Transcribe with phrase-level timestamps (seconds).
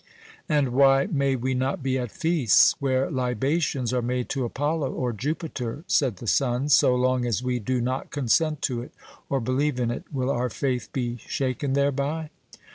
[0.49, 5.13] "And why may we not be at feasts where libations are made to Apollo or
[5.13, 8.93] Jupiter?" said the sons; "so long as we do not consent to it
[9.29, 12.31] or believe in it, will our faith be shaken thereby?"